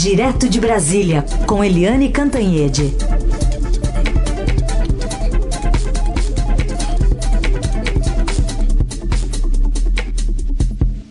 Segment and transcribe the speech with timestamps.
[0.00, 2.94] Direto de Brasília, com Eliane Cantanhede.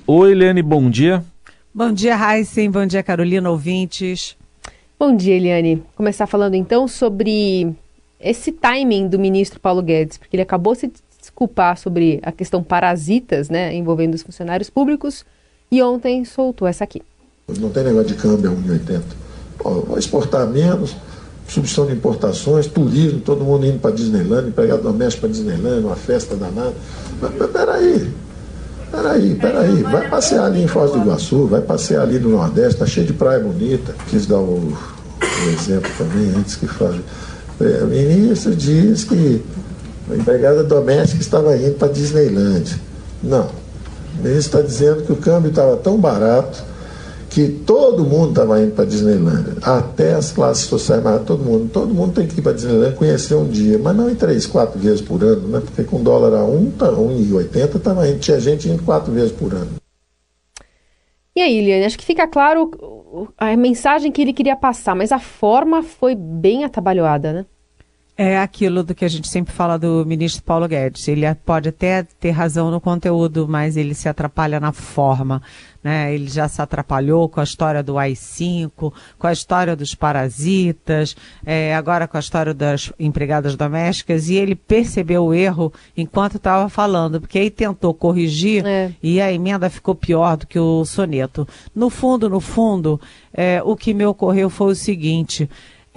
[0.08, 1.22] Oi, Eliane, bom dia.
[1.76, 2.72] Bom dia, Heisen.
[2.72, 4.38] Bom dia, Carolina, ouvintes.
[4.98, 5.84] Bom dia, Eliane.
[5.94, 7.76] Começar falando então sobre
[8.22, 13.50] esse timing do ministro Paulo Guedes, porque ele acabou se desculpar sobre a questão parasitas,
[13.50, 15.26] né, envolvendo os funcionários públicos,
[15.70, 17.02] e ontem soltou essa aqui.
[17.48, 19.02] Não tem negócio de câmbio a 1,80.
[19.88, 20.94] Vai exportar menos,
[21.48, 26.36] substituição de importações, turismo, todo mundo indo para Disneyland, empregado doméstico para Disneyland, uma festa
[26.36, 26.74] danada.
[27.22, 28.14] Mas, mas peraí,
[28.92, 32.86] peraí, peraí, vai passear ali em Foz do Iguaçu, vai passear ali no Nordeste, tá
[32.86, 33.96] cheio de praia bonita.
[34.10, 34.78] Quis dar o,
[35.22, 37.02] o exemplo também antes que fale.
[37.62, 39.42] É, o ministro diz que
[40.12, 42.76] a empregada doméstica estava indo para Disneyland.
[43.24, 43.50] Não.
[44.20, 46.76] O ministro está dizendo que o câmbio estava tão barato
[47.38, 51.94] que todo mundo estava indo para Disneyland, até as classes sociais, mas todo mundo, todo
[51.94, 55.02] mundo tem que ir para Disneyland conhecer um dia, mas não em três, quatro vezes
[55.02, 55.62] por ano, né?
[55.64, 59.54] Porque com dólar a um, tá, 1,80 tava indo, tinha gente indo quatro vezes por
[59.54, 59.70] ano.
[61.36, 62.72] E aí, Liane, acho que fica claro
[63.38, 67.46] a mensagem que ele queria passar, mas a forma foi bem atabalhoada, né?
[68.20, 71.08] É aquilo do que a gente sempre fala do ministro Paulo Guedes.
[71.08, 75.40] Ele pode até ter razão no conteúdo, mas ele se atrapalha na forma.
[75.84, 76.16] Né?
[76.16, 81.16] Ele já se atrapalhou com a história do AI-5, com a história dos parasitas,
[81.46, 86.68] é, agora com a história das empregadas domésticas, e ele percebeu o erro enquanto estava
[86.70, 88.92] falando, porque aí tentou corrigir é.
[89.02, 91.48] e a emenda ficou pior do que o soneto.
[91.74, 93.00] No fundo, no fundo,
[93.32, 95.48] é, o que me ocorreu foi o seguinte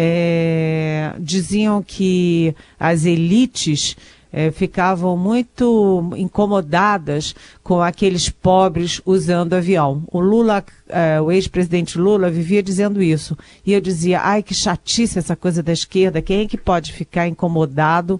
[0.02, 3.94] é, diziam que as elites
[4.32, 10.02] é, ficavam muito incomodadas com aqueles pobres usando avião.
[10.10, 13.36] O Lula, é, o ex-presidente Lula, vivia dizendo isso.
[13.66, 17.28] E eu dizia, ai, que chatice essa coisa da esquerda, quem é que pode ficar
[17.28, 18.18] incomodado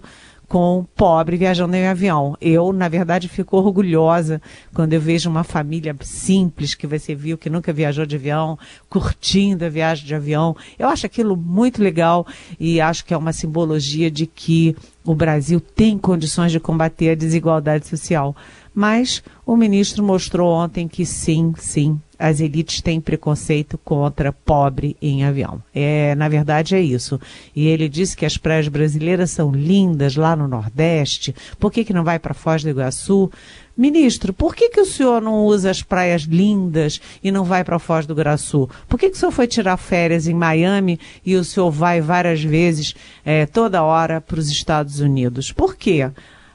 [0.51, 2.35] com pobre viajando em avião.
[2.41, 4.41] Eu, na verdade, fico orgulhosa
[4.73, 8.59] quando eu vejo uma família simples que você viu que nunca viajou de avião,
[8.89, 10.53] curtindo a viagem de avião.
[10.77, 12.27] Eu acho aquilo muito legal
[12.59, 14.75] e acho que é uma simbologia de que
[15.05, 18.35] o Brasil tem condições de combater a desigualdade social.
[18.75, 25.25] Mas o ministro mostrou ontem que sim, sim, as elites têm preconceito contra pobre em
[25.25, 25.61] avião.
[25.73, 27.19] É, na verdade é isso.
[27.55, 31.33] E ele disse que as praias brasileiras são lindas lá no Nordeste.
[31.59, 33.31] Por que, que não vai para Foz do Iguaçu?
[33.75, 37.79] Ministro, por que, que o senhor não usa as praias lindas e não vai para
[37.79, 38.69] Foz do Iguaçu?
[38.87, 42.43] Por que, que o senhor foi tirar férias em Miami e o senhor vai várias
[42.43, 42.93] vezes,
[43.25, 45.51] é, toda hora, para os Estados Unidos?
[45.51, 46.11] Por quê?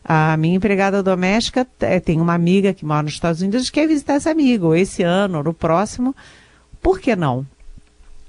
[0.08, 3.88] A minha empregada doméstica é, tem uma amiga que mora nos Estados Unidos que quer
[3.88, 6.14] visitar essa amiga, ou esse ano, ou no próximo.
[6.80, 7.44] Por que não?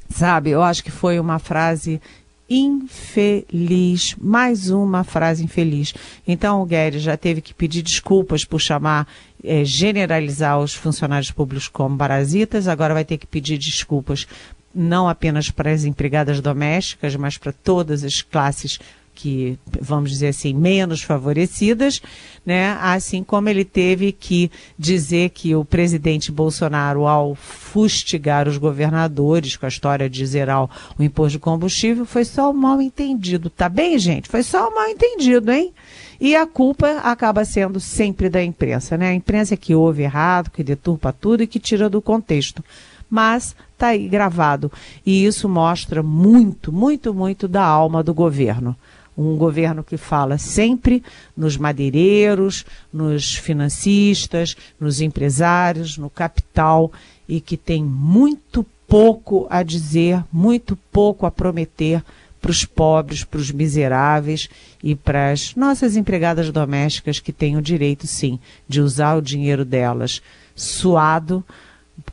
[0.09, 2.01] Sabe, eu acho que foi uma frase
[2.49, 5.93] infeliz, mais uma frase infeliz.
[6.27, 9.07] Então o Guedes já teve que pedir desculpas por chamar,
[9.43, 14.25] é, generalizar os funcionários públicos como parasitas, agora vai ter que pedir desculpas
[14.73, 18.79] não apenas para as empregadas domésticas, mas para todas as classes
[19.17, 21.99] que, vamos dizer assim, menos favorecidas,
[22.45, 22.77] né?
[22.79, 29.65] Assim como ele teve que dizer que o presidente Bolsonaro, ao fustigar os governadores com
[29.65, 33.49] a história de zerar o imposto de combustível, foi só um mal entendido.
[33.49, 34.29] Tá bem, gente?
[34.29, 35.73] Foi só um mal entendido, hein?
[36.21, 39.09] E a culpa acaba sendo sempre da imprensa, né?
[39.09, 42.63] A imprensa que ouve errado, que deturpa tudo e que tira do contexto.
[43.09, 44.71] Mas tá aí gravado.
[45.03, 48.75] E isso mostra muito, muito, muito da alma do governo
[49.17, 51.03] um governo que fala sempre
[51.35, 52.63] nos madeireiros,
[52.93, 56.91] nos financistas, nos empresários, no capital
[57.27, 62.03] e que tem muito pouco a dizer, muito pouco a prometer
[62.39, 64.47] para os pobres, para os miseráveis
[64.81, 69.65] e para as nossas empregadas domésticas que têm o direito, sim, de usar o dinheiro
[69.65, 70.21] delas
[70.55, 71.43] suado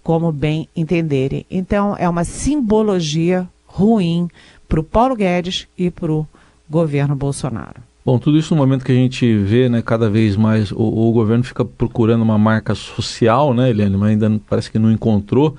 [0.03, 1.45] como bem entenderem.
[1.51, 4.29] Então, é uma simbologia ruim
[4.69, 6.27] para o Paulo Guedes e para o
[6.69, 7.83] governo Bolsonaro.
[8.05, 11.11] Bom, tudo isso no momento que a gente vê, né, cada vez mais o, o
[11.11, 15.57] governo fica procurando uma marca social, né, Eliane, mas ainda parece que não encontrou.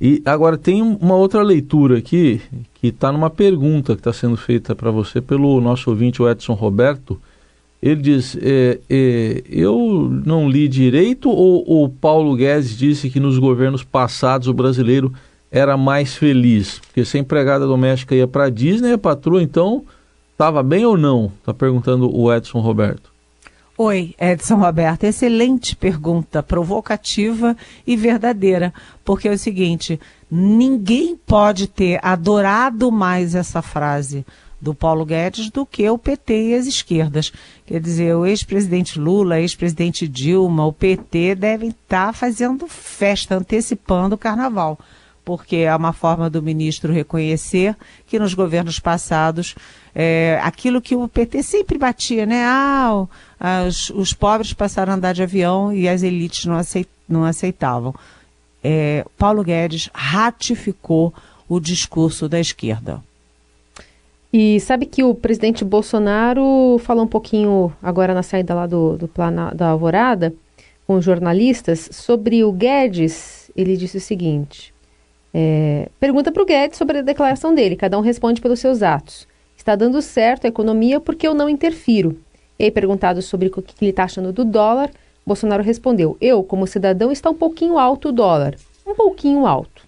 [0.00, 2.40] E agora tem uma outra leitura aqui
[2.74, 6.54] que está numa pergunta que está sendo feita para você pelo nosso ouvinte, o Edson
[6.54, 7.20] Roberto.
[7.82, 13.38] Ele diz: é, é, Eu não li direito ou o Paulo Guedes disse que nos
[13.38, 15.12] governos passados o brasileiro
[15.50, 16.78] era mais feliz?
[16.78, 19.84] Porque se a empregada doméstica ia para a Disney, a patroa então
[20.40, 21.30] estava bem ou não?
[21.38, 23.10] Está perguntando o Edson Roberto.
[23.76, 25.04] Oi, Edson Roberto.
[25.04, 27.54] Excelente pergunta, provocativa
[27.86, 28.72] e verdadeira.
[29.04, 30.00] Porque é o seguinte:
[30.30, 34.24] ninguém pode ter adorado mais essa frase
[34.58, 37.30] do Paulo Guedes do que o PT e as esquerdas.
[37.66, 44.18] Quer dizer, o ex-presidente Lula, ex-presidente Dilma, o PT devem estar fazendo festa, antecipando o
[44.18, 44.78] carnaval
[45.30, 49.54] porque é uma forma do ministro reconhecer que nos governos passados
[49.94, 52.42] é, aquilo que o PT sempre batia, né?
[52.44, 53.06] Ah,
[53.38, 57.94] as, os pobres passaram a andar de avião e as elites não, aceit, não aceitavam.
[58.60, 61.14] É, Paulo Guedes ratificou
[61.48, 63.00] o discurso da esquerda.
[64.32, 69.06] E sabe que o presidente Bolsonaro falou um pouquinho agora na saída lá do, do
[69.06, 70.34] plano da Alvorada
[70.88, 73.48] com os jornalistas sobre o Guedes.
[73.54, 74.74] Ele disse o seguinte:
[75.32, 79.28] é, pergunta para o Guedes sobre a declaração dele, cada um responde pelos seus atos.
[79.56, 82.18] Está dando certo a economia porque eu não interfiro.
[82.58, 84.90] E aí, perguntado sobre o que ele está achando do dólar,
[85.26, 88.56] Bolsonaro respondeu: Eu, como cidadão, está um pouquinho alto o dólar.
[88.86, 89.79] Um pouquinho alto.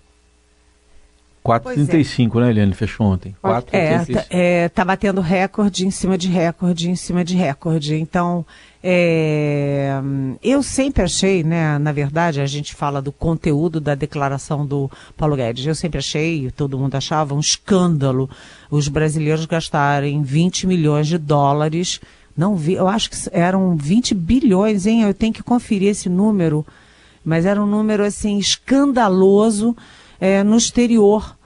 [1.45, 2.41] 4,35, é.
[2.41, 2.75] né, Eliane?
[2.75, 3.35] Fechou ontem.
[3.43, 3.69] 4,35.
[3.73, 7.97] É, tá, é, tá batendo recorde em cima de recorde, em cima de recorde.
[7.97, 8.47] Então,
[8.83, 10.01] é,
[10.43, 15.37] eu sempre achei, né, na verdade, a gente fala do conteúdo da declaração do Paulo
[15.37, 15.67] Guedes.
[15.67, 18.31] Eu sempre achei, todo mundo achava, um escândalo
[18.71, 22.01] os brasileiros gastarem 20 milhões de dólares.
[22.37, 25.03] Não vi, eu acho que eram 20 bilhões, hein?
[25.03, 26.65] Eu tenho que conferir esse número,
[27.25, 29.77] mas era um número assim escandaloso
[30.23, 31.37] é, no exterior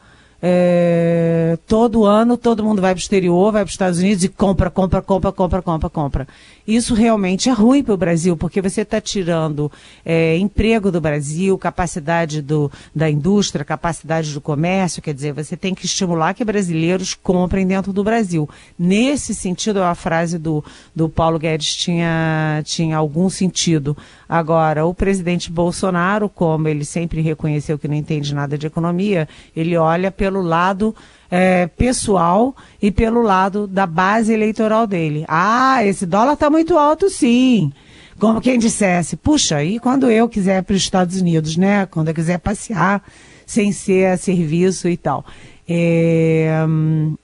[0.42, 4.28] é, todo ano todo mundo vai para o exterior, vai para os Estados Unidos e
[4.28, 6.28] compra, compra, compra, compra, compra, compra.
[6.66, 9.70] Isso realmente é ruim para o Brasil, porque você está tirando
[10.04, 15.74] é, emprego do Brasil, capacidade do, da indústria, capacidade do comércio, quer dizer, você tem
[15.74, 18.48] que estimular que brasileiros comprem dentro do Brasil.
[18.78, 20.64] Nesse sentido, a frase do,
[20.94, 23.96] do Paulo Guedes tinha, tinha algum sentido.
[24.28, 29.76] Agora, o presidente Bolsonaro, como ele sempre reconheceu que não entende nada de economia, ele
[29.76, 30.94] olha pelo lado
[31.30, 35.24] é, pessoal e pelo lado da base eleitoral dele.
[35.28, 37.72] Ah, esse dólar está muito alto, sim.
[38.18, 41.84] Como quem dissesse, puxa, e quando eu quiser para os Estados Unidos, né?
[41.86, 43.02] Quando eu quiser passear
[43.44, 45.24] sem ser a serviço e tal.
[45.68, 46.64] É,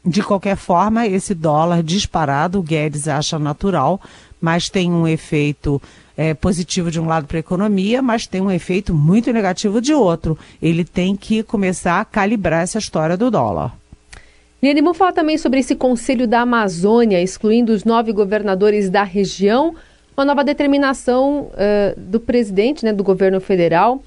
[0.05, 4.01] de qualquer forma, esse dólar disparado, o Guedes acha natural,
[4.41, 5.81] mas tem um efeito
[6.17, 9.95] é, positivo de um lado para a economia, mas tem um efeito muito negativo de
[9.95, 10.37] outro.
[10.61, 13.82] Ele tem que começar a calibrar essa história do dólar.
[14.63, 19.75] Liane, vamos falar também sobre esse Conselho da Amazônia, excluindo os nove governadores da região,
[20.17, 24.01] uma nova determinação uh, do presidente, né, do governo federal.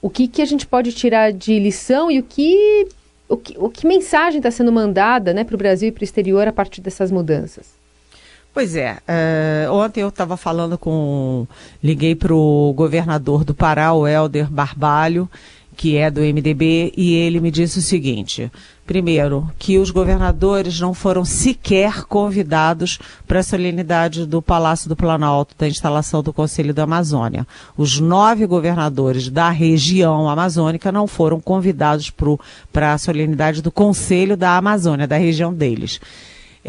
[0.00, 2.88] O que, que a gente pode tirar de lição e o que,
[3.28, 6.04] o que, o que mensagem está sendo mandada né, para o Brasil e para o
[6.04, 7.76] exterior a partir dessas mudanças?
[8.54, 11.46] Pois é, uh, ontem eu estava falando com.
[11.84, 15.28] Liguei para o governador do Pará, o Helder Barbalho,
[15.78, 18.50] que é do MDB, e ele me disse o seguinte:
[18.84, 22.98] primeiro, que os governadores não foram sequer convidados
[23.28, 27.46] para a solenidade do Palácio do Planalto, da instalação do Conselho da Amazônia.
[27.76, 32.12] Os nove governadores da região amazônica não foram convidados
[32.72, 36.00] para a solenidade do Conselho da Amazônia, da região deles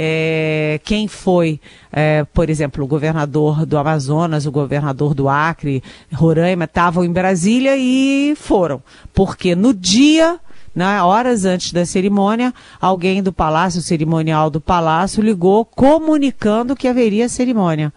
[0.01, 1.59] é, quem foi,
[1.91, 7.75] é, por exemplo, o governador do Amazonas, o governador do Acre, Roraima, estavam em Brasília
[7.75, 8.81] e foram.
[9.13, 10.39] Porque no dia
[10.73, 17.27] né, horas antes da cerimônia, alguém do palácio, cerimonial do palácio, ligou comunicando que haveria
[17.27, 17.91] cerimônia.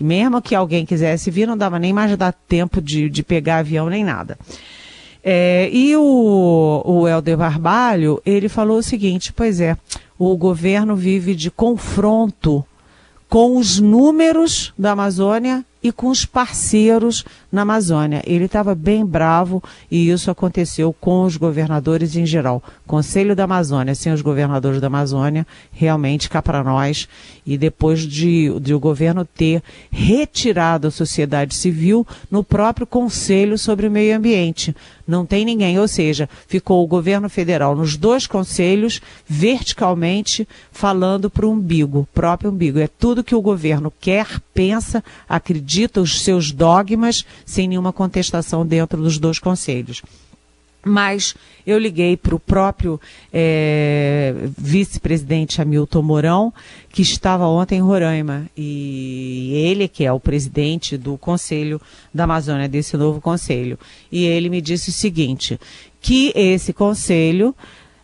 [0.00, 3.90] Mesmo que alguém quisesse vir, não dava nem mais dar tempo de, de pegar avião
[3.90, 4.38] nem nada.
[5.24, 9.76] É, e o, o Helder Barbalho, ele falou o seguinte, pois é,
[10.18, 12.64] o governo vive de confronto
[13.28, 18.20] com os números da Amazônia e com os parceiros na Amazônia.
[18.26, 22.60] Ele estava bem bravo e isso aconteceu com os governadores em geral.
[22.84, 27.08] Conselho da Amazônia, sem os governadores da Amazônia, realmente cá para nós.
[27.46, 33.86] E depois de, de o governo ter retirado a sociedade civil no próprio Conselho sobre
[33.86, 34.74] o Meio Ambiente.
[35.06, 41.46] Não tem ninguém, ou seja, ficou o governo federal nos dois conselhos, verticalmente, falando para
[41.46, 42.80] o umbigo, próprio umbigo.
[42.80, 49.02] É tudo que o governo quer, pensa, acredita, os seus dogmas, sem nenhuma contestação dentro
[49.02, 50.02] dos dois conselhos.
[50.88, 51.34] Mas
[51.66, 53.00] eu liguei para o próprio
[53.32, 56.54] é, vice-presidente Hamilton Mourão,
[56.90, 58.46] que estava ontem em Roraima.
[58.56, 61.80] E ele, que é o presidente do Conselho
[62.14, 63.76] da Amazônia, desse novo conselho.
[64.12, 65.58] E ele me disse o seguinte:
[66.00, 67.52] que esse conselho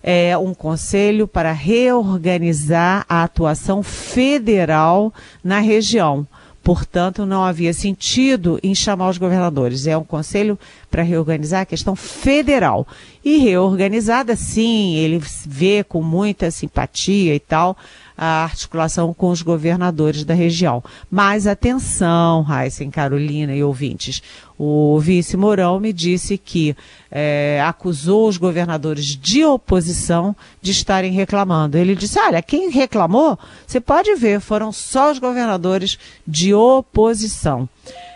[0.03, 5.15] é um conselho para reorganizar a atuação federal
[5.45, 6.27] na região
[6.63, 9.87] Portanto, não havia sentido em chamar os governadores.
[9.87, 10.59] É um conselho
[10.93, 12.87] para reorganizar a questão federal.
[13.25, 17.77] E reorganizada, sim, ele vê com muita simpatia e tal
[18.17, 20.85] a articulação com os governadores da região.
[21.11, 24.23] Mas atenção, Raíssa, Carolina e ouvintes,
[24.59, 26.77] o vice Mourão me disse que
[27.11, 31.79] é, acusou os governadores de oposição de estarem reclamando.
[31.79, 37.69] Ele disse: olha, quem reclamou, você pode ver, foram só os governadores de oposição.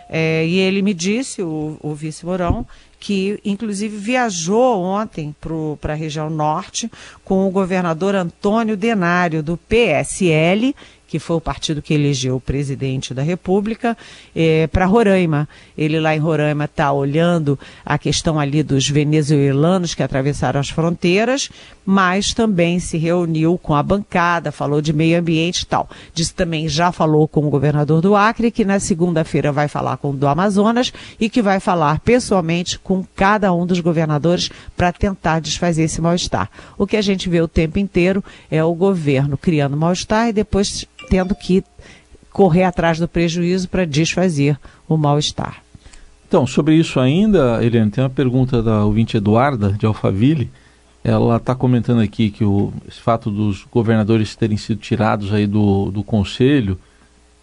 [0.09, 2.67] É, e ele me disse, o, o vice Mourão,
[2.99, 5.35] que inclusive viajou ontem
[5.81, 6.91] para a região norte
[7.25, 10.75] com o governador Antônio Denário, do PSL,
[11.07, 13.97] que foi o partido que elegeu o presidente da República,
[14.35, 15.49] é, para Roraima.
[15.77, 21.51] Ele lá em Roraima está olhando a questão ali dos venezuelanos que atravessaram as fronteiras,
[21.85, 25.89] mas também se reuniu com a bancada, falou de meio ambiente e tal.
[26.13, 30.11] Disse também já falou com o governador do Acre, que na segunda-feira vai falar com
[30.11, 35.41] o do Amazonas e que vai falar pessoalmente com cada um dos governadores para tentar
[35.41, 36.51] desfazer esse mal-estar.
[36.77, 40.87] O que a gente vê o tempo inteiro é o governo criando mal-estar e depois
[41.09, 41.63] tendo que
[42.33, 45.63] correr atrás do prejuízo para desfazer o mal-estar.
[46.29, 50.51] Então, sobre isso ainda, Eliane, tem uma pergunta da ouvinte Eduarda, de Alphaville.
[51.05, 55.91] Ela está comentando aqui que o esse fato dos governadores terem sido tirados aí do,
[55.93, 56.79] do conselho,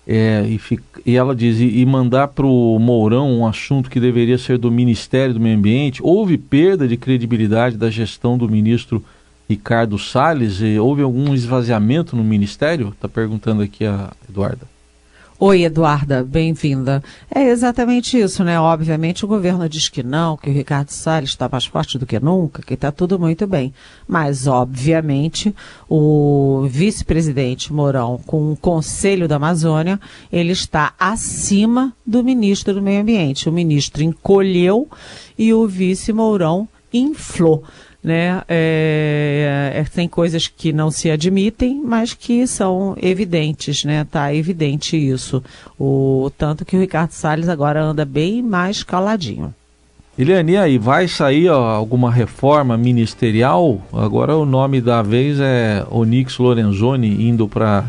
[0.05, 3.99] é, e, fica, e, ela diz, e, e mandar para o Mourão um assunto que
[4.01, 9.03] deveria ser do Ministério do Meio Ambiente, houve perda de credibilidade da gestão do ministro
[9.49, 12.89] Ricardo Salles, houve algum esvaziamento no Ministério?
[12.89, 14.73] Está perguntando aqui a Eduarda.
[15.45, 17.03] Oi, Eduarda, bem-vinda.
[17.29, 18.57] É exatamente isso, né?
[18.57, 22.17] Obviamente o governo diz que não, que o Ricardo Salles está mais forte do que
[22.17, 23.73] nunca, que está tudo muito bem.
[24.07, 25.53] Mas, obviamente,
[25.89, 29.99] o vice-presidente Mourão, com o Conselho da Amazônia,
[30.31, 33.49] ele está acima do ministro do Meio Ambiente.
[33.49, 34.87] O ministro encolheu
[35.37, 37.65] e o vice Mourão inflou
[38.03, 38.41] né?
[38.49, 44.05] É, é, tem coisas que não se admitem, mas que são evidentes, né?
[44.09, 45.41] Tá evidente isso.
[45.79, 49.53] O tanto que o Ricardo Salles agora anda bem mais caladinho.
[50.17, 53.81] Eliane, aí vai sair ó, alguma reforma ministerial?
[53.91, 57.85] Agora o nome da vez é Onix Lorenzoni indo para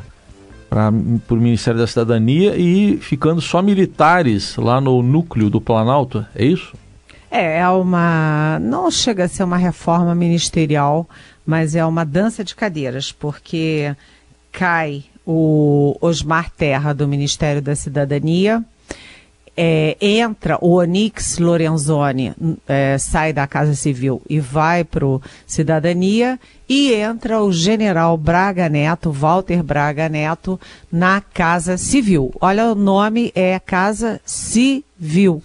[0.71, 6.44] para o Ministério da Cidadania e ficando só militares lá no núcleo do Planalto, é
[6.44, 6.75] isso?
[7.35, 8.61] É, é uma.
[8.61, 11.05] Não chega a ser uma reforma ministerial,
[11.45, 13.93] mas é uma dança de cadeiras, porque
[14.53, 18.64] cai o Osmar Terra do Ministério da Cidadania.
[19.57, 22.33] É, entra o Onix Lorenzoni,
[22.69, 26.38] é, sai da Casa Civil e vai para o Cidadania,
[26.69, 30.59] e entra o general Braga Neto, Walter Braga Neto,
[30.91, 32.33] na Casa Civil.
[32.41, 35.43] Olha, o nome é Casa Civil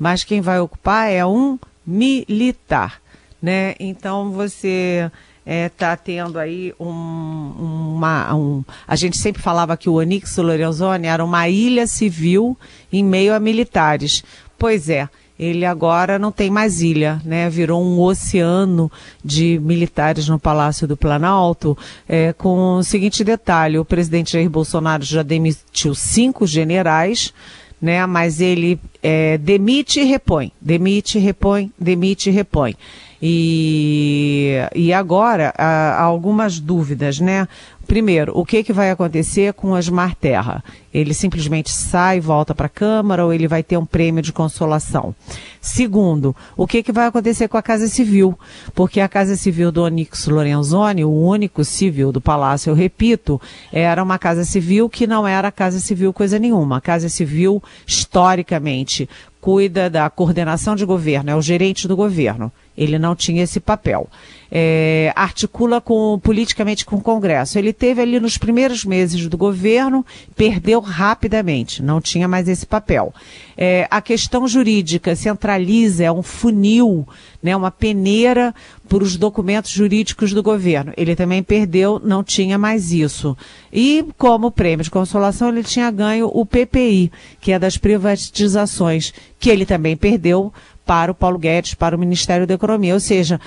[0.00, 3.02] mas quem vai ocupar é um militar,
[3.40, 3.74] né?
[3.78, 5.10] Então você
[5.44, 10.38] está é, tá tendo aí um, uma, um, a gente sempre falava que o Onix
[10.38, 12.56] Lorenzoni era uma ilha civil
[12.90, 14.24] em meio a militares.
[14.58, 15.06] Pois é,
[15.38, 17.50] ele agora não tem mais ilha, né?
[17.50, 18.90] Virou um oceano
[19.22, 21.76] de militares no Palácio do Planalto,
[22.08, 27.34] é, com o seguinte detalhe: o presidente Jair Bolsonaro já demitiu cinco generais
[27.80, 28.04] né?
[28.06, 32.76] Mas ele é, demite e repõe, demite, repõe, demite e repõe.
[33.22, 37.46] E, e agora, há, algumas dúvidas, né?
[37.86, 40.62] Primeiro, o que, que vai acontecer com Osmar Terra?
[40.94, 45.14] Ele simplesmente sai volta para a Câmara ou ele vai ter um prêmio de consolação?
[45.60, 48.38] Segundo, o que, que vai acontecer com a Casa Civil?
[48.74, 53.40] Porque a Casa Civil do Onix Lorenzoni, o único civil do Palácio, eu repito,
[53.72, 56.76] era uma Casa Civil que não era Casa Civil coisa nenhuma.
[56.76, 59.08] A Casa Civil, historicamente,
[59.40, 62.52] cuida da coordenação de governo, é o gerente do governo.
[62.76, 64.08] Ele não tinha esse papel.
[64.50, 67.58] É, articula com, politicamente com o Congresso.
[67.58, 70.04] Ele teve ali nos primeiros meses do governo,
[70.36, 73.14] perdeu rapidamente, não tinha mais esse papel.
[73.56, 77.06] É, a questão jurídica centraliza, é um funil,
[77.42, 78.54] né, uma peneira
[78.88, 80.92] para os documentos jurídicos do governo.
[80.96, 83.36] Ele também perdeu, não tinha mais isso.
[83.72, 89.48] E como prêmio de consolação, ele tinha ganho o PPI, que é das privatizações, que
[89.48, 90.52] ele também perdeu
[90.84, 92.94] para o Paulo Guedes, para o Ministério da Economia.
[92.94, 93.40] Ou seja,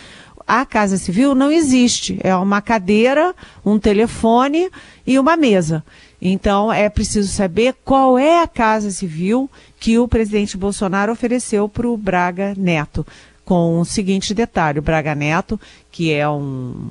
[0.48, 2.20] a Casa Civil não existe.
[2.24, 3.34] É uma cadeira,
[3.66, 4.70] um telefone
[5.06, 5.84] e uma mesa.
[6.22, 11.88] Então é preciso saber qual é a Casa Civil que o presidente Bolsonaro ofereceu para
[11.88, 13.06] o Braga Neto.
[13.44, 15.60] Com o seguinte detalhe: o Braga Neto,
[15.92, 16.90] que é um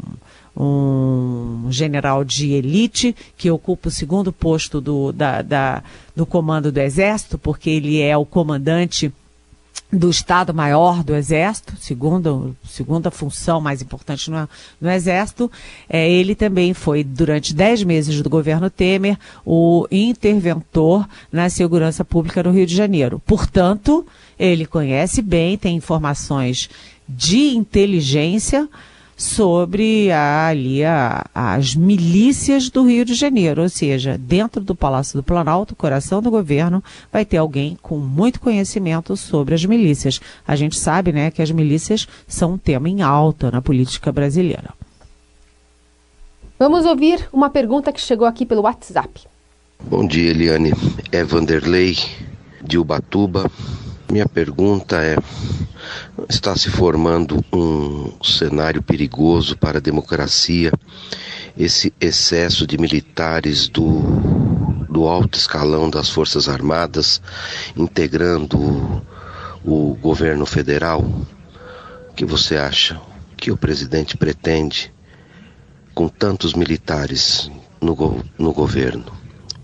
[0.56, 5.82] um general de elite que ocupa o segundo posto do, da, da,
[6.14, 9.12] do comando do Exército, porque ele é o comandante
[9.92, 12.30] do Estado-Maior do Exército, segunda,
[12.66, 14.48] segunda função mais importante no,
[14.80, 15.52] no Exército.
[15.86, 22.42] É, ele também foi, durante dez meses do governo Temer, o interventor na segurança pública
[22.42, 23.20] no Rio de Janeiro.
[23.26, 24.06] Portanto,
[24.38, 26.70] ele conhece bem, tem informações
[27.06, 28.68] de inteligência
[29.16, 35.18] sobre a, ali a, as milícias do Rio de Janeiro, ou seja, dentro do Palácio
[35.18, 40.20] do Planalto, coração do governo, vai ter alguém com muito conhecimento sobre as milícias.
[40.46, 44.70] A gente sabe, né, que as milícias são um tema em alta na política brasileira.
[46.58, 49.22] Vamos ouvir uma pergunta que chegou aqui pelo WhatsApp.
[49.84, 50.72] Bom dia, Eliane.
[51.10, 51.96] É Vanderlei
[52.62, 53.50] de Ubatuba.
[54.12, 55.16] Minha pergunta é:
[56.28, 60.70] está se formando um cenário perigoso para a democracia,
[61.56, 64.02] esse excesso de militares do,
[64.90, 67.22] do alto escalão das Forças Armadas
[67.74, 69.02] integrando o,
[69.64, 71.00] o governo federal?
[72.10, 73.00] O que você acha
[73.34, 74.92] que o presidente pretende
[75.94, 77.50] com tantos militares
[77.80, 79.06] no, no governo?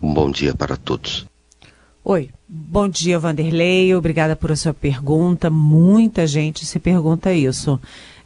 [0.00, 1.27] Um bom dia para todos.
[2.10, 3.94] Oi, bom dia, Vanderlei.
[3.94, 5.50] Obrigada por sua pergunta.
[5.50, 7.78] Muita gente se pergunta isso.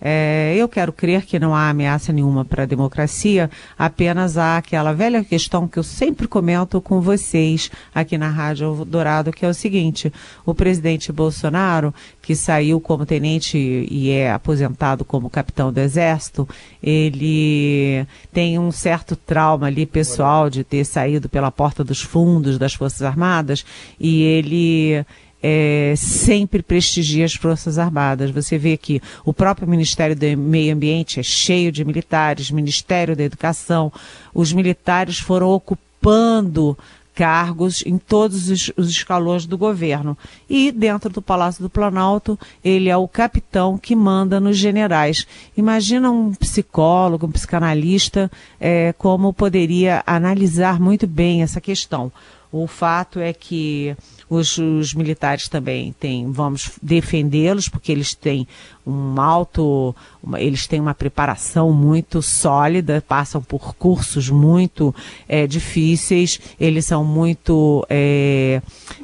[0.04, 4.92] É, eu quero crer que não há ameaça nenhuma para a democracia, apenas há aquela
[4.92, 9.54] velha questão que eu sempre comento com vocês aqui na Rádio Dourado, que é o
[9.54, 10.12] seguinte:
[10.44, 16.48] o presidente Bolsonaro, que saiu como tenente e é aposentado como capitão do Exército,
[16.82, 22.74] ele tem um certo trauma ali pessoal de ter saído pela porta dos fundos das
[22.74, 23.64] Forças Armadas
[24.00, 25.06] e ele
[25.42, 28.30] é, sempre prestigia as Forças Armadas.
[28.30, 33.24] Você vê que o próprio Ministério do Meio Ambiente é cheio de militares, Ministério da
[33.24, 33.92] Educação,
[34.32, 36.76] os militares foram ocupando
[37.14, 40.16] cargos em todos os, os, escalões do governo.
[40.48, 45.26] E dentro do Palácio do Planalto, ele é o capitão que manda nos generais.
[45.56, 52.10] Imagina um psicólogo, um psicanalista, é, como poderia analisar muito bem essa questão.
[52.52, 53.96] O fato é que
[54.28, 58.46] os, os militares também têm, vamos defendê-los, porque eles têm
[58.86, 64.94] um alto, uma, eles têm uma preparação muito sólida, passam por cursos muito
[65.26, 68.60] é, difíceis, eles são muito, é,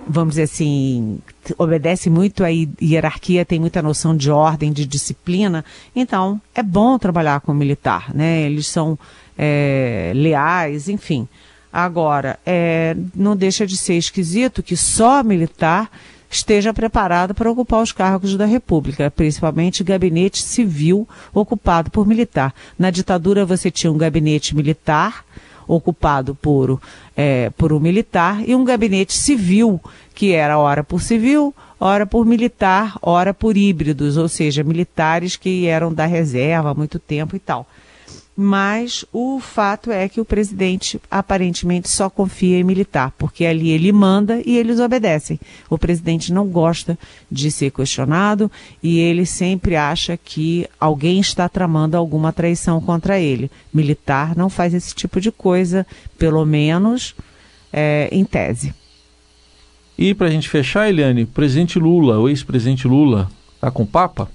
[0.06, 1.18] vamos dizer assim,
[1.56, 5.64] obedecem muito à hierarquia, tem muita noção de ordem, de disciplina.
[5.96, 8.42] Então, é bom trabalhar com o militar, né?
[8.42, 8.98] Eles são
[9.38, 11.26] é, leais, enfim.
[11.72, 15.90] Agora, é, não deixa de ser esquisito que só militar
[16.30, 22.54] esteja preparado para ocupar os cargos da República, principalmente gabinete civil ocupado por militar.
[22.78, 25.24] Na ditadura você tinha um gabinete militar
[25.66, 26.80] ocupado por,
[27.14, 29.80] é, por um militar e um gabinete civil,
[30.14, 35.66] que era hora por civil, hora por militar, hora por híbridos, ou seja, militares que
[35.66, 37.66] eram da reserva há muito tempo e tal
[38.40, 43.90] mas o fato é que o presidente aparentemente só confia em militar, porque ali ele
[43.90, 45.40] manda e eles obedecem.
[45.68, 46.96] O presidente não gosta
[47.28, 48.48] de ser questionado
[48.80, 53.50] e ele sempre acha que alguém está tramando alguma traição contra ele.
[53.74, 55.84] Militar não faz esse tipo de coisa,
[56.16, 57.16] pelo menos
[57.72, 58.72] é, em tese.
[59.98, 64.30] E para a gente fechar, Eliane, presidente Lula, o ex-presidente Lula, está com o Papa?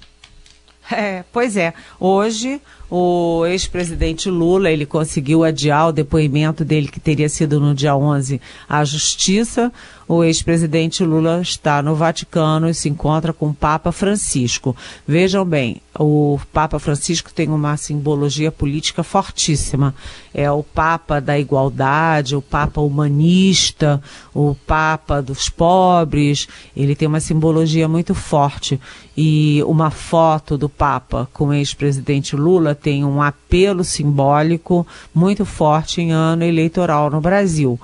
[0.91, 1.73] É, pois é.
[1.99, 7.95] Hoje o ex-presidente Lula, ele conseguiu adiar o depoimento dele que teria sido no dia
[7.95, 9.71] 11 à justiça.
[10.07, 14.75] O ex-presidente Lula está no Vaticano e se encontra com o Papa Francisco.
[15.07, 19.95] Vejam bem, o Papa Francisco tem uma simbologia política fortíssima.
[20.33, 24.01] É o Papa da igualdade, o Papa humanista,
[24.33, 26.47] o Papa dos pobres.
[26.75, 28.79] Ele tem uma simbologia muito forte.
[29.15, 36.01] E uma foto do Papa com o ex-presidente Lula tem um apelo simbólico muito forte
[36.01, 37.79] em ano eleitoral no Brasil.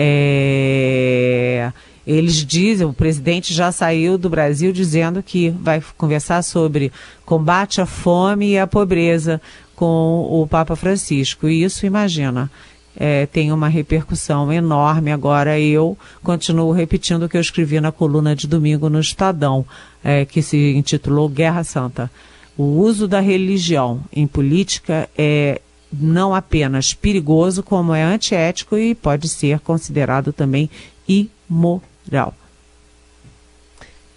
[0.00, 1.72] É,
[2.06, 6.92] eles dizem, o presidente já saiu do Brasil dizendo que vai conversar sobre
[7.26, 9.40] combate à fome e à pobreza
[9.74, 11.48] com o Papa Francisco.
[11.48, 12.48] E isso, imagina,
[12.96, 15.10] é, tem uma repercussão enorme.
[15.10, 19.66] Agora eu continuo repetindo o que eu escrevi na coluna de domingo no Estadão,
[20.04, 22.08] é, que se intitulou Guerra Santa.
[22.56, 25.60] O uso da religião em política é
[25.92, 30.68] não apenas perigoso, como é antiético e pode ser considerado também
[31.08, 32.34] imoral.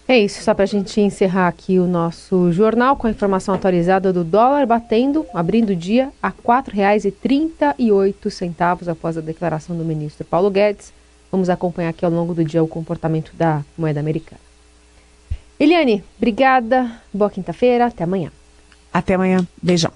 [0.08, 4.12] É isso, só para a gente encerrar aqui o nosso jornal com a informação atualizada
[4.12, 10.52] do dólar batendo, abrindo o dia, a R$ 4,38 após a declaração do ministro Paulo
[10.52, 10.92] Guedes.
[11.32, 14.42] Vamos acompanhar aqui ao longo do dia o comportamento da moeda americana.
[15.58, 18.34] Eliane, obrigada, boa quinta-feira, até amanhã.
[18.92, 19.94] Até amanhã, beijão.